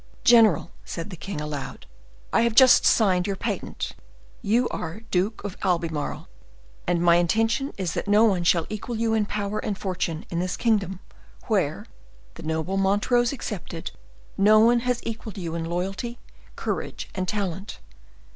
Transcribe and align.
"General," 0.23 0.71
said 0.83 1.11
the 1.11 1.15
king, 1.15 1.39
aloud, 1.39 1.85
"I 2.33 2.41
have 2.41 2.55
just 2.55 2.85
signed 2.87 3.27
your 3.27 3.35
patent,—you 3.35 4.67
are 4.69 5.01
Duke 5.11 5.43
of 5.43 5.57
Albemarle; 5.61 6.27
and 6.87 7.03
my 7.03 7.17
intention 7.17 7.71
is 7.77 7.93
that 7.93 8.07
no 8.07 8.23
one 8.23 8.43
shall 8.43 8.65
equal 8.67 8.95
you 8.95 9.13
in 9.13 9.27
power 9.27 9.59
and 9.59 9.77
fortune 9.77 10.25
in 10.31 10.39
this 10.39 10.57
kingdom, 10.57 11.01
where—the 11.49 12.41
noble 12.41 12.77
Montrose 12.77 13.31
excepted—no 13.31 14.59
one 14.59 14.79
has 14.79 15.03
equaled 15.05 15.37
you 15.37 15.53
in 15.53 15.65
loyalty, 15.65 16.17
courage, 16.55 17.07
and 17.13 17.27
talent. 17.27 17.77